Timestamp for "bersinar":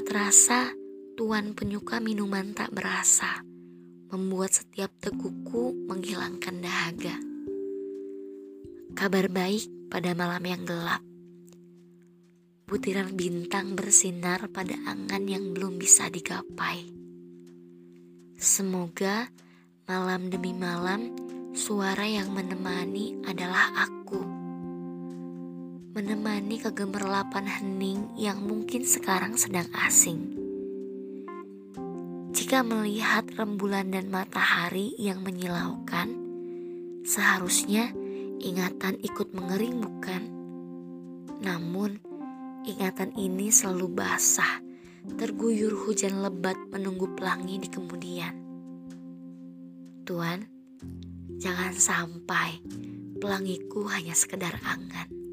13.72-14.52